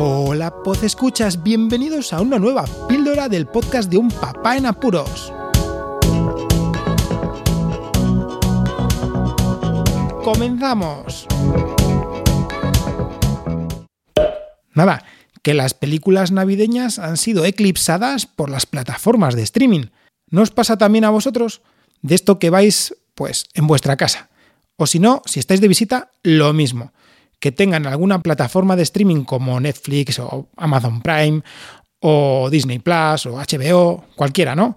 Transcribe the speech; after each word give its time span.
Hola, 0.00 0.54
Poz 0.62 0.84
Escuchas, 0.84 1.42
bienvenidos 1.42 2.12
a 2.12 2.20
una 2.20 2.38
nueva 2.38 2.66
píldora 2.86 3.28
del 3.28 3.48
podcast 3.48 3.90
de 3.90 3.98
un 3.98 4.12
papá 4.12 4.56
en 4.56 4.66
apuros. 4.66 5.32
Comenzamos. 10.22 11.26
Nada, 14.72 15.04
que 15.42 15.54
las 15.54 15.74
películas 15.74 16.30
navideñas 16.30 17.00
han 17.00 17.16
sido 17.16 17.44
eclipsadas 17.44 18.26
por 18.26 18.50
las 18.50 18.66
plataformas 18.66 19.34
de 19.34 19.42
streaming. 19.42 19.86
¿No 20.30 20.42
os 20.42 20.52
pasa 20.52 20.78
también 20.78 21.06
a 21.06 21.10
vosotros? 21.10 21.60
De 22.02 22.14
esto 22.14 22.38
que 22.38 22.50
vais, 22.50 22.94
pues, 23.16 23.46
en 23.52 23.66
vuestra 23.66 23.96
casa. 23.96 24.28
O 24.76 24.86
si 24.86 25.00
no, 25.00 25.22
si 25.26 25.40
estáis 25.40 25.60
de 25.60 25.66
visita, 25.66 26.12
lo 26.22 26.52
mismo. 26.52 26.92
Que 27.40 27.52
tengan 27.52 27.86
alguna 27.86 28.20
plataforma 28.22 28.76
de 28.76 28.82
streaming 28.82 29.24
como 29.24 29.60
Netflix 29.60 30.18
o 30.18 30.48
Amazon 30.56 31.00
Prime 31.02 31.42
o 32.00 32.48
Disney 32.50 32.78
Plus 32.78 33.26
o 33.26 33.36
HBO, 33.36 34.04
cualquiera, 34.16 34.54
¿no? 34.54 34.76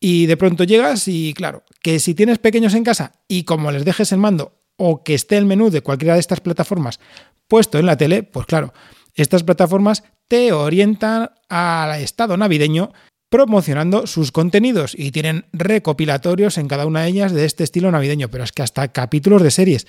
Y 0.00 0.26
de 0.26 0.36
pronto 0.36 0.64
llegas 0.64 1.08
y 1.08 1.32
claro, 1.34 1.62
que 1.82 1.98
si 1.98 2.14
tienes 2.14 2.38
pequeños 2.38 2.74
en 2.74 2.84
casa 2.84 3.12
y 3.28 3.44
como 3.44 3.70
les 3.70 3.84
dejes 3.84 4.12
el 4.12 4.18
mando 4.18 4.60
o 4.76 5.02
que 5.02 5.14
esté 5.14 5.36
el 5.36 5.46
menú 5.46 5.70
de 5.70 5.80
cualquiera 5.80 6.14
de 6.14 6.20
estas 6.20 6.40
plataformas 6.40 7.00
puesto 7.48 7.78
en 7.78 7.86
la 7.86 7.96
tele, 7.96 8.22
pues 8.22 8.46
claro, 8.46 8.72
estas 9.14 9.44
plataformas 9.44 10.02
te 10.28 10.52
orientan 10.52 11.30
al 11.48 12.00
estado 12.00 12.36
navideño 12.36 12.92
promocionando 13.30 14.06
sus 14.06 14.30
contenidos 14.32 14.94
y 14.96 15.10
tienen 15.10 15.46
recopilatorios 15.52 16.58
en 16.58 16.68
cada 16.68 16.86
una 16.86 17.02
de 17.02 17.08
ellas 17.08 17.32
de 17.32 17.44
este 17.44 17.64
estilo 17.64 17.90
navideño, 17.90 18.28
pero 18.28 18.44
es 18.44 18.52
que 18.52 18.62
hasta 18.62 18.88
capítulos 18.88 19.42
de 19.42 19.50
series. 19.50 19.86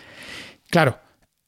Claro, 0.69 0.99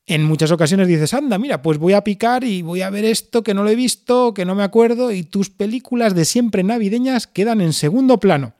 en 0.07 0.23
muchas 0.23 0.52
ocasiones 0.52 0.88
dices, 0.88 1.13
anda, 1.13 1.38
mira, 1.38 1.61
pues 1.61 1.77
voy 1.77 1.91
a 1.91 2.03
picar 2.03 2.45
y 2.45 2.61
voy 2.61 2.81
a 2.81 2.89
ver 2.89 3.03
esto 3.03 3.43
que 3.43 3.53
no 3.53 3.63
lo 3.63 3.70
he 3.70 3.75
visto, 3.75 4.33
que 4.33 4.45
no 4.45 4.55
me 4.55 4.63
acuerdo, 4.63 5.11
y 5.11 5.23
tus 5.23 5.50
películas 5.50 6.16
de 6.16 6.23
siempre 6.23 6.63
navideñas 6.63 7.27
quedan 7.27 7.59
en 7.59 7.73
segundo 7.73 8.17
plano. 8.17 8.53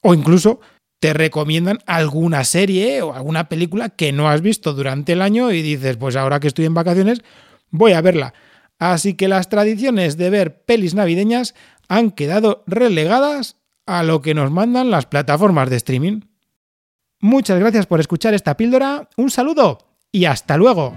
O 0.00 0.14
incluso 0.14 0.60
te 0.98 1.12
recomiendan 1.12 1.80
alguna 1.84 2.42
serie 2.44 3.02
o 3.02 3.12
alguna 3.12 3.50
película 3.50 3.90
que 3.90 4.12
no 4.12 4.30
has 4.30 4.40
visto 4.40 4.72
durante 4.72 5.12
el 5.12 5.20
año 5.20 5.52
y 5.52 5.60
dices, 5.60 5.98
pues 5.98 6.16
ahora 6.16 6.40
que 6.40 6.48
estoy 6.48 6.64
en 6.64 6.74
vacaciones, 6.74 7.22
voy 7.70 7.92
a 7.92 8.00
verla. 8.00 8.32
Así 8.78 9.12
que 9.12 9.28
las 9.28 9.50
tradiciones 9.50 10.16
de 10.16 10.30
ver 10.30 10.64
pelis 10.64 10.94
navideñas 10.94 11.54
han 11.86 12.12
quedado 12.12 12.64
relegadas 12.66 13.56
a 13.84 14.02
lo 14.04 14.22
que 14.22 14.34
nos 14.34 14.50
mandan 14.50 14.90
las 14.90 15.04
plataformas 15.04 15.68
de 15.68 15.76
streaming. 15.76 16.20
Muchas 17.20 17.60
gracias 17.60 17.86
por 17.86 18.00
escuchar 18.00 18.32
esta 18.32 18.56
píldora, 18.56 19.10
un 19.18 19.30
saludo 19.30 19.91
y 20.12 20.26
hasta 20.26 20.56
luego. 20.58 20.94